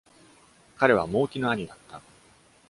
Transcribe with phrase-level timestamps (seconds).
[0.77, 2.01] 彼は蒙毅の兄だった。